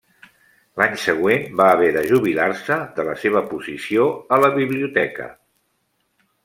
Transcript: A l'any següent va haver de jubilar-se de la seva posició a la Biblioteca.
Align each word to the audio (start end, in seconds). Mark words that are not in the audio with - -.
A 0.29 0.81
l'any 0.81 0.95
següent 1.03 1.45
va 1.59 1.67
haver 1.73 1.91
de 1.97 2.03
jubilar-se 2.13 2.79
de 2.99 3.07
la 3.11 3.15
seva 3.25 3.45
posició 3.53 4.09
a 4.39 4.43
la 4.47 4.53
Biblioteca. 4.61 5.33